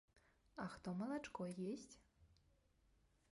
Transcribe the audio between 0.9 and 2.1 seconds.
малачко есць?